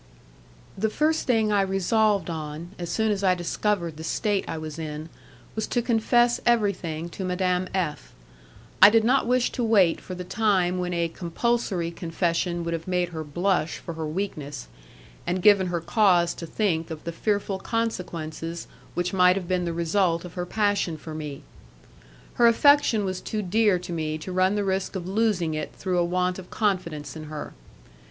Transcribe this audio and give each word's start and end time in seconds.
The 0.75 0.89
first 0.89 1.27
thing 1.27 1.51
I 1.51 1.61
resolved 1.61 2.27
on, 2.27 2.71
as 2.79 2.89
soon 2.89 3.11
as 3.11 3.23
I 3.23 3.35
discovered 3.35 3.97
the 3.97 4.03
state 4.03 4.43
I 4.47 4.57
was 4.57 4.79
in, 4.79 5.09
was 5.53 5.67
to 5.67 5.81
confess 5.83 6.39
everything 6.43 7.07
to 7.09 7.23
Madame 7.23 7.67
F. 7.71 8.11
I 8.81 8.89
did 8.89 9.03
not 9.03 9.27
wish 9.27 9.51
to 9.51 9.63
wait 9.63 10.01
for 10.01 10.15
the 10.15 10.23
time 10.23 10.79
when 10.79 10.91
a 10.91 11.07
compulsory 11.07 11.91
confession 11.91 12.63
would 12.63 12.73
have 12.73 12.87
made 12.87 13.09
her 13.09 13.23
blush 13.23 13.77
for 13.77 13.93
her 13.93 14.07
weakness, 14.07 14.67
and 15.27 15.39
given 15.39 15.67
her 15.67 15.79
cause 15.81 16.33
to 16.33 16.47
think 16.47 16.89
of 16.89 17.03
the 17.03 17.11
fearful 17.11 17.59
consequences 17.59 18.65
which 18.95 19.13
might 19.13 19.35
have 19.35 19.47
been 19.47 19.65
the 19.65 19.71
result 19.71 20.25
of 20.25 20.33
her 20.33 20.47
passion 20.47 20.97
for 20.97 21.13
me. 21.13 21.43
Her 22.41 22.47
affection 22.47 23.05
was 23.05 23.21
too 23.21 23.43
dear 23.43 23.77
to 23.77 23.93
me 23.93 24.17
to 24.17 24.31
run 24.31 24.55
the 24.55 24.63
risk 24.63 24.95
of 24.95 25.07
losing 25.07 25.53
it 25.53 25.71
through 25.77 25.99
a 25.99 26.03
want 26.03 26.39
of 26.39 26.49
confidence 26.49 27.15
in 27.15 27.25
her. 27.25 27.53